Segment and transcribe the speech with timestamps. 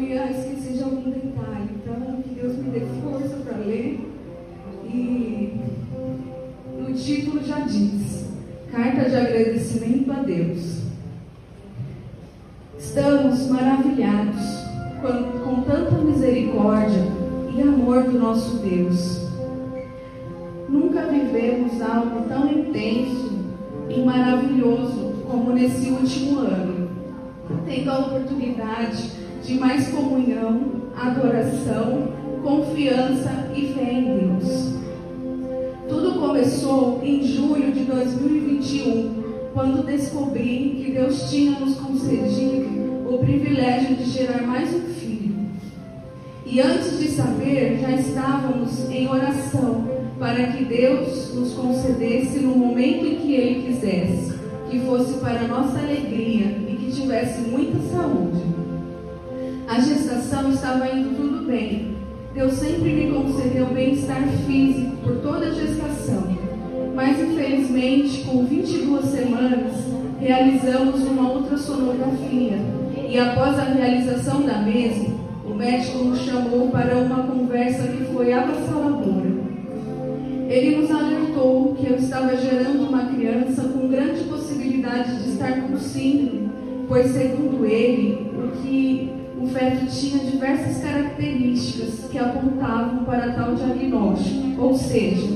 [0.00, 1.70] ia ah, esquecer de algum detalhe.
[1.74, 4.00] Então, que Deus me dê força para ler.
[4.84, 5.60] E
[6.78, 8.26] no título já diz:
[8.72, 10.80] Carta de agradecimento a Deus.
[12.78, 14.64] Estamos maravilhados
[15.00, 17.04] com, com tanta misericórdia
[17.54, 19.28] e amor do nosso Deus.
[20.68, 23.30] Nunca vivemos algo tão intenso
[23.88, 26.90] e maravilhoso como nesse último ano.
[27.66, 29.10] Tendo a oportunidade
[29.42, 30.60] de mais comunhão,
[30.96, 32.08] adoração,
[32.42, 34.74] confiança e fé em Deus.
[35.88, 42.68] Tudo começou em julho de 2021, quando descobri que Deus tinha nos concedido
[43.08, 45.34] o privilégio de gerar mais um filho.
[46.46, 49.88] E antes de saber, já estávamos em oração
[50.18, 54.38] para que Deus nos concedesse no momento em que Ele quisesse,
[54.70, 58.59] que fosse para nossa alegria e que tivesse muita saúde.
[59.70, 61.94] A gestação estava indo tudo bem.
[62.34, 66.24] Deus sempre me concedeu bem-estar físico por toda a gestação.
[66.92, 69.72] Mas infelizmente, com 22 semanas,
[70.18, 72.58] realizamos uma ultrassonografia
[73.08, 75.14] e após a realização da mesma,
[75.48, 79.30] o médico nos chamou para uma conversa que foi avassaladora.
[80.48, 85.78] Ele nos alertou que eu estava gerando uma criança com grande possibilidade de estar com
[85.78, 86.50] síndrome,
[86.88, 94.60] pois, segundo ele, o que o feto tinha diversas características que apontavam para tal diagnóstico,
[94.60, 95.26] ou seja,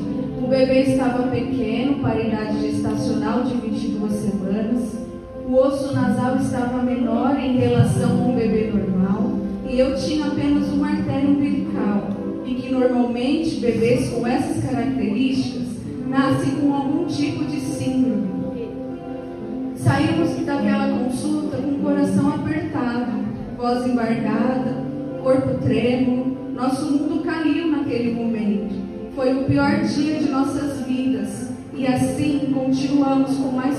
[0.43, 5.05] o bebê estava pequeno para a idade gestacional de 22 semanas,
[5.49, 9.39] o osso nasal estava menor em relação com o bebê normal.
[9.69, 12.09] E eu tinha apenas uma artéria umbilical.
[12.45, 15.65] E que normalmente bebês com essas características
[16.09, 17.61] nascem com algum tipo de
[23.75, 24.85] voz embargada,
[25.21, 28.73] corpo trêmulo, nosso mundo caiu naquele momento.
[29.17, 33.77] Foi o pior dia de nossas vidas e assim continuamos com mais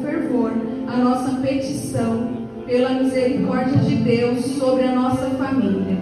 [0.00, 0.52] fervor
[0.86, 5.98] a nossa petição pela misericórdia de Deus sobre a nossa família.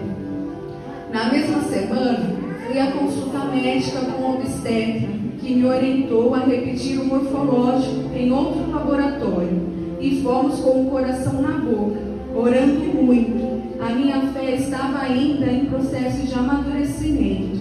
[1.11, 2.35] Na mesma semana,
[2.67, 8.31] fui à consulta médica com o obstetra, que me orientou a repetir o morfológico em
[8.31, 9.73] outro laboratório.
[9.99, 13.63] E fomos com o coração na boca, orando muito.
[13.81, 17.59] A minha fé estava ainda em processo de amadurecimento.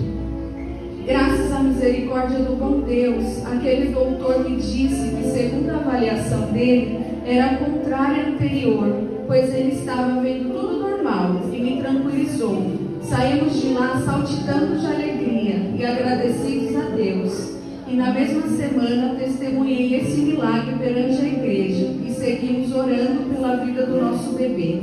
[1.04, 7.00] Graças à misericórdia do bom Deus, aquele doutor me disse que, segundo a avaliação dele,
[7.26, 12.62] era contrária à anterior, pois ele estava vendo tudo normal e me tranquilizou.
[13.02, 17.61] Saímos de lá saltitando de alegria e agradecidos a Deus.
[17.92, 23.84] E na mesma semana testemunhei esse milagre perante a igreja e seguimos orando pela vida
[23.84, 24.80] do nosso bebê.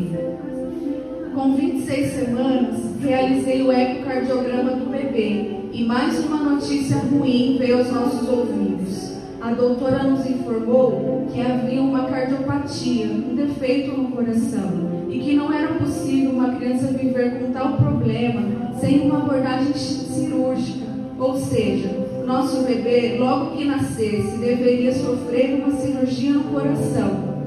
[1.33, 7.91] Com 26 semanas, realizei o ecocardiograma do bebê e mais uma notícia ruim veio aos
[7.91, 9.15] nossos ouvidos.
[9.41, 15.51] A doutora nos informou que havia uma cardiopatia, um defeito no coração, e que não
[15.51, 20.85] era possível uma criança viver com tal problema sem uma abordagem cirúrgica.
[21.17, 27.39] Ou seja, nosso bebê, logo que nascesse, deveria sofrer uma cirurgia no coração.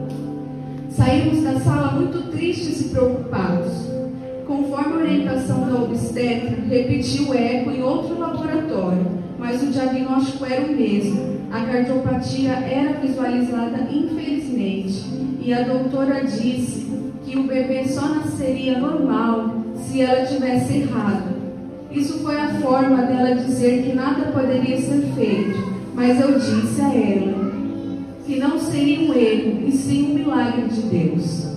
[0.91, 3.73] Saímos da sala muito tristes e preocupados.
[4.45, 9.07] Conforme a orientação da obstetra, repeti o eco em outro laboratório,
[9.39, 11.39] mas o diagnóstico era o mesmo.
[11.53, 15.05] A cardiopatia era visualizada infelizmente,
[15.41, 16.91] e a doutora disse
[17.25, 21.32] que o bebê só nasceria normal se ela tivesse errado.
[21.95, 25.59] Isso foi a forma dela dizer que nada poderia ser feito,
[25.95, 27.53] mas eu disse a ela
[28.27, 31.53] que não seria um erro, e sim um milagre de Deus.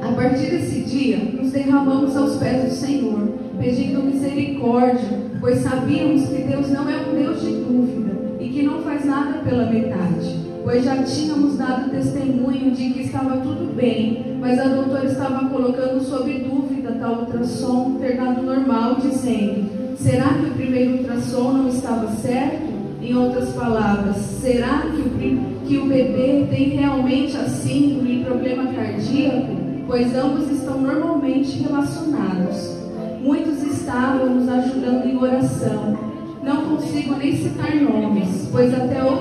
[0.00, 3.28] A partir desse dia, nos derramamos aos pés do Senhor,
[3.60, 8.80] pedindo misericórdia, pois sabíamos que Deus não é um Deus de dúvida e que não
[8.80, 14.58] faz nada pela metade, pois já tínhamos dado testemunho de que estava tudo bem, mas
[14.58, 20.54] a doutora estava colocando sob dúvida tal ultrassom ter dado normal, dizendo: será que o
[20.54, 22.68] primeiro ultrassom não estava certo?
[23.00, 28.72] Em outras palavras, será que o, que o bebê tem realmente a síndrome e problema
[28.72, 29.68] cardíaco?
[29.88, 32.76] pois ambos estão normalmente relacionados.
[33.22, 35.98] Muitos estavam nos ajudando em oração.
[36.42, 39.17] Não consigo nem citar nomes, pois até outras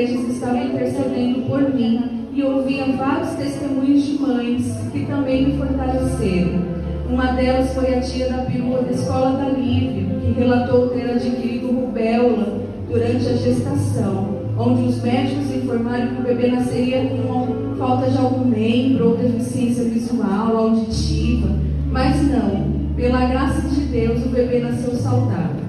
[0.00, 6.70] igrejas estavam intercedendo por mim e ouvia vários testemunhos de mães que também me fortaleceram.
[7.10, 11.66] Uma delas foi a tia da perua da escola da Lívia, que relatou ter adquirido
[11.66, 18.18] rubéola durante a gestação onde os médicos informaram que o bebê nasceria com falta de
[18.18, 21.48] algum membro ou deficiência visual, auditiva,
[21.90, 25.59] mas não, pela graça de Deus, o bebê nasceu saudável.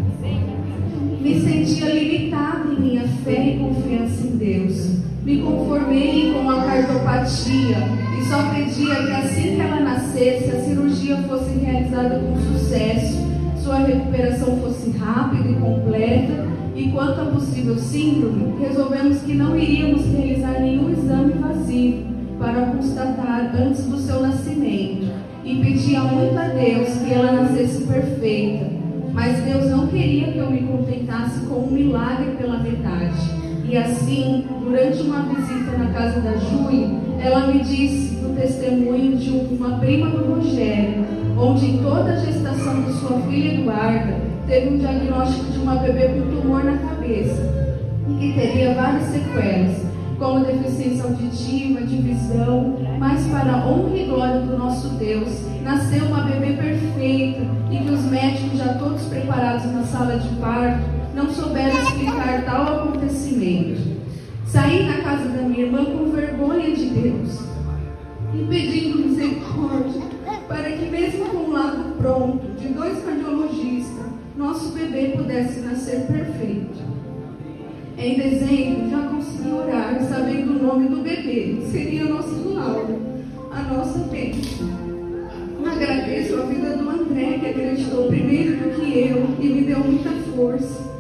[3.24, 5.02] Fé e confiança em Deus.
[5.24, 7.78] Me conformei com a cardopatia
[8.20, 13.18] e só pedia que assim que ela nascesse, a cirurgia fosse realizada com sucesso,
[13.64, 16.52] sua recuperação fosse rápida e completa.
[16.76, 22.06] E quanto à possível síndrome, resolvemos que não iríamos realizar nenhum exame invasivo
[22.40, 25.12] para constatar antes do seu nascimento.
[25.44, 28.81] E pedia muito a Deus que ela nascesse perfeita.
[29.14, 33.42] Mas Deus não queria que eu me contentasse com um milagre pela metade.
[33.68, 39.30] E assim, durante uma visita na casa da Júlia, ela me disse o testemunho de
[39.30, 41.06] uma prima do Rogério,
[41.38, 44.16] onde em toda a gestação de sua filha Eduarda,
[44.48, 47.72] teve um diagnóstico de uma bebê com tumor na cabeça
[48.10, 49.86] e que teria várias sequelas,
[50.18, 55.28] como deficiência auditiva, de visão, mas para a honra e glória do nosso Deus,
[55.64, 60.84] nasceu uma bebê perfeita e que os médicos já todos preparados na sala de parto
[61.16, 63.82] não souberam explicar tal acontecimento.
[64.46, 67.40] Saí da casa da minha irmã com vergonha de Deus
[68.36, 70.04] e pedindo misericórdia
[70.48, 74.06] para que, mesmo com o lado pronto de dois cardiologistas,
[74.38, 76.78] nosso bebê pudesse nascer perfeito.
[77.98, 79.11] Em dezembro, já
[79.42, 82.96] consegui orar, sabendo o nome do bebê, seria nosso Laura,
[83.52, 84.70] a nossa bênção.
[85.66, 90.10] Agradeço a vida do André, que acreditou primeiro do que eu e me deu muita
[90.36, 90.92] força.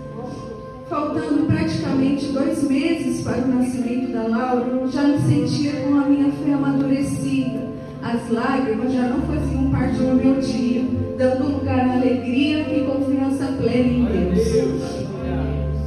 [0.89, 6.31] Faltando praticamente dois meses para o nascimento da Laura, já me sentia com a minha
[6.31, 7.71] fé amadurecida.
[8.03, 10.83] As lágrimas já não faziam parte do meu dia,
[11.17, 15.07] dando lugar à alegria e confiança plena em Deus.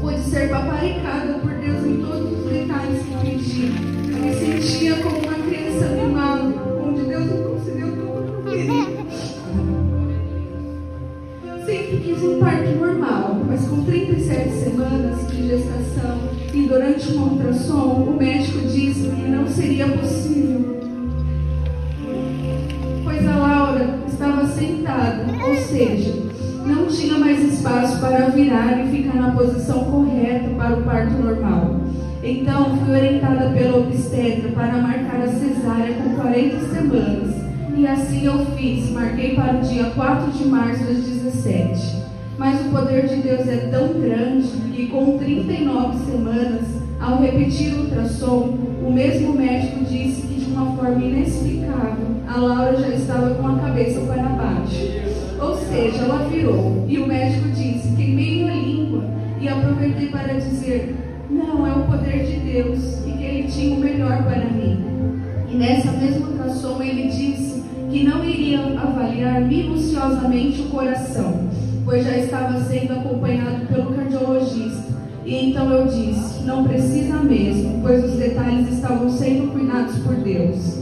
[0.01, 1.54] Pude ser paparicada por
[17.05, 20.81] durante uma ultrassom, o médico disse que não seria possível.
[23.03, 26.15] Pois a Laura estava sentada, ou seja,
[26.65, 31.81] não tinha mais espaço para virar e ficar na posição correta para o parto normal.
[32.23, 37.45] Então, fui orientada pela obstetra para marcar a cesárea com 40 semanas
[37.77, 42.05] e assim eu fiz, marquei para o dia 4 de março das 17.
[42.39, 47.81] Mas o poder de Deus é tão grande que com 39 semanas, ao repetir o
[47.83, 53.47] ultrassom, o mesmo médico disse que de uma forma inexplicável, a Laura já estava com
[53.47, 54.91] a cabeça para baixo.
[55.39, 56.87] Ou seja, ela virou.
[56.89, 59.05] E o médico disse: queimei minha língua
[59.39, 60.97] e aproveitei para dizer:
[61.29, 64.83] não, é o poder de Deus e que Ele tinha o melhor para mim.
[65.51, 71.49] E nessa mesma ultrassom ele disse que não iria avaliar minuciosamente o coração,
[71.85, 74.94] pois já estava sendo acompanhado pelo cardiologista.
[75.25, 80.79] E então eu disse: não precisa mesmo, pois os detalhes estavam sendo cuidados por Deus.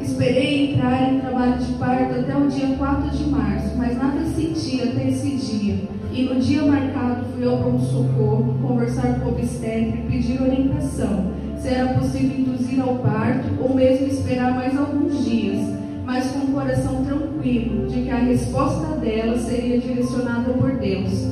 [0.00, 4.82] Esperei entrar em trabalho de parto até o dia 4 de março, mas nada senti
[4.82, 5.76] até esse dia.
[6.12, 11.68] E no dia marcado fui ao pronto-socorro conversar com o obstetra e pedir orientação se
[11.68, 15.58] era possível induzir ao parto ou mesmo esperar mais alguns dias,
[16.04, 21.26] mas com o coração tranquilo de que a resposta dela seria direcionada por Deus,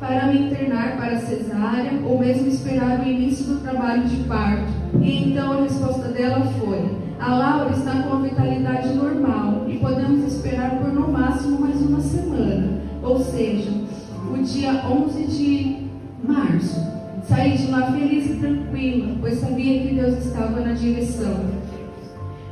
[0.00, 4.72] para me internar para cesárea ou mesmo esperar o início do trabalho de parto.
[4.98, 6.90] E então a resposta dela foi:
[7.20, 12.00] a Laura está com a vitalidade normal e podemos esperar por no máximo mais uma
[12.00, 13.70] semana, ou seja,
[14.32, 15.76] o dia 11 de
[16.24, 16.88] março.
[17.28, 21.59] Saí de lá feliz e tranquila, pois sabia que Deus estava na direção.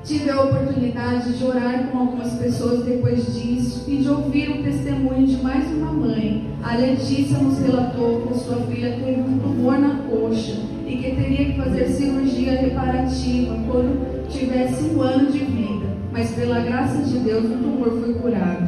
[0.09, 5.27] Tive a oportunidade de orar com algumas pessoas depois disso e de ouvir o testemunho
[5.27, 6.47] de mais uma mãe.
[6.63, 11.53] A Letícia nos relatou que sua filha teve um tumor na coxa e que teria
[11.53, 15.89] que fazer cirurgia reparativa quando tivesse um ano de vida.
[16.11, 18.67] Mas pela graça de Deus o tumor foi curado.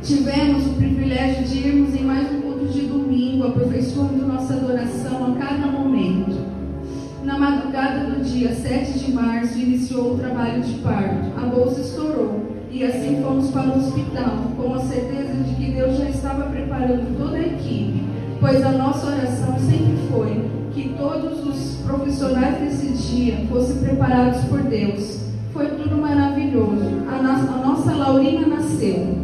[0.00, 5.66] Tivemos o privilégio de irmos em mais um de domingo, aperfeiçoando nossa adoração a cada
[5.66, 6.29] momento.
[7.22, 11.30] Na madrugada do dia 7 de março, iniciou o trabalho de parto.
[11.36, 15.98] A bolsa estourou e assim fomos para o hospital, com a certeza de que Deus
[15.98, 18.04] já estava preparando toda a equipe,
[18.40, 24.62] pois a nossa oração sempre foi que todos os profissionais desse dia fossem preparados por
[24.62, 25.20] Deus.
[25.52, 27.02] Foi tudo maravilhoso.
[27.06, 29.18] A nossa, a nossa Laurinha nasceu.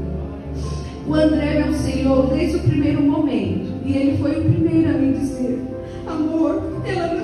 [1.09, 3.81] O André me auxiliou desde o primeiro momento.
[3.87, 5.63] E ele foi o primeiro a me dizer:
[6.07, 7.16] Amor, ela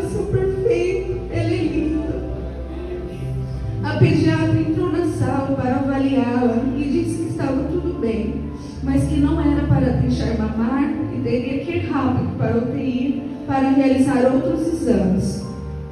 [6.77, 8.35] e disse que estava tudo bem,
[8.83, 13.23] mas que não era para deixar mamar e teria que ir rápido para o UTI
[13.47, 15.45] para realizar outros exames.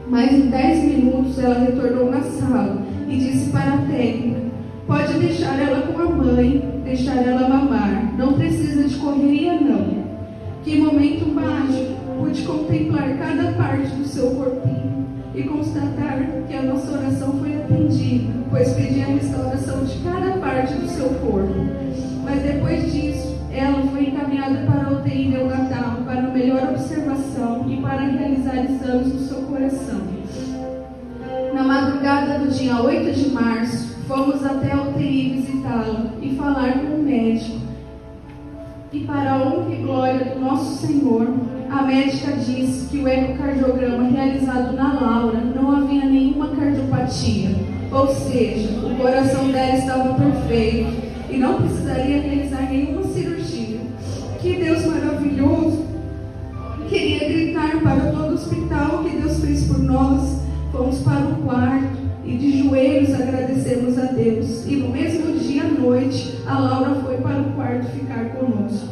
[0.08, 4.40] Mas em 10 minutos ela retornou na sala e disse para a técnica:
[4.86, 8.12] Pode deixar ela com a mãe, deixar ela mamar.
[8.18, 10.00] Não precisa de correria, não.
[10.64, 12.00] Que momento mágico!
[12.18, 17.39] Pude contemplar cada parte do seu corpinho e constatar que a nossa oração
[32.50, 37.58] dia 8 de março, fomos até a UTI visitá-la e falar com o médico.
[38.92, 41.28] E para a honra e glória do nosso Senhor,
[41.70, 47.50] a médica disse que o ecocardiograma realizado na Laura não havia nenhuma cardiopatia,
[47.92, 50.92] ou seja, o coração dela estava perfeito
[51.30, 53.39] e não precisaria realizar nenhuma cirurgia.
[64.20, 64.66] Deus.
[64.66, 68.88] E no mesmo dia à noite, a Laura foi para o quarto ficar conosco.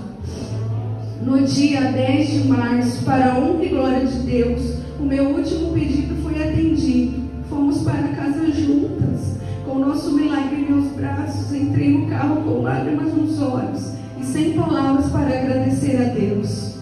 [1.23, 5.73] No dia 10 de março, para a honra e glória de Deus, o meu último
[5.75, 7.29] pedido foi atendido.
[7.51, 11.53] Fomos para casa juntas, com o nosso milagre em meus braços.
[11.53, 16.79] Entrei no carro com lágrimas nos olhos e sem palavras para agradecer a Deus.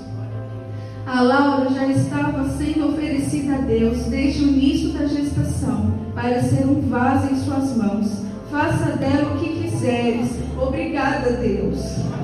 [1.06, 6.66] A Laura já estava sendo oferecida a Deus desde o início da gestação, para ser
[6.66, 8.25] um vaso em suas mãos.
[8.50, 10.30] Faça dela o que quiseres.
[10.56, 12.15] Obrigada, Deus.